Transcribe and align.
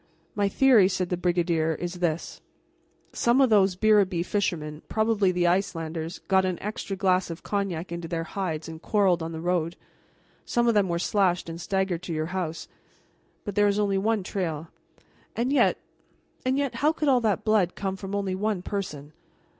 "My 0.33 0.49
theory," 0.49 0.87
said 0.87 1.09
the 1.09 1.15
brigadier, 1.15 1.75
"is 1.75 1.99
this: 1.99 2.41
Some 3.13 3.39
of 3.39 3.51
those 3.51 3.75
Biribi 3.75 4.25
fishermen, 4.25 4.81
probably 4.89 5.31
the 5.31 5.45
Icelanders, 5.45 6.21
got 6.27 6.43
an 6.43 6.57
extra 6.59 6.95
glass 6.95 7.29
of 7.29 7.43
cognac 7.43 7.91
into 7.91 8.07
their 8.07 8.23
hides 8.23 8.67
and 8.67 8.81
quarreled 8.81 9.21
on 9.21 9.31
the 9.31 9.39
road. 9.39 9.75
Some 10.43 10.67
of 10.67 10.73
them 10.73 10.89
were 10.89 10.97
slashed, 10.97 11.49
and 11.49 11.61
staggered 11.61 12.01
to 12.01 12.13
your 12.13 12.25
house. 12.33 12.67
But 13.45 13.53
there 13.53 13.67
is 13.67 13.77
only 13.77 13.99
one 13.99 14.23
trail, 14.23 14.69
and 15.35 15.53
yet 15.53 15.77
and 16.43 16.57
yet, 16.57 16.73
how 16.81 16.91
could 16.93 17.07
all 17.07 17.21
that 17.21 17.43
blood 17.45 17.75
come 17.75 17.95
from 17.95 18.15
only 18.15 18.33
one 18.33 18.63
person? 18.63 19.13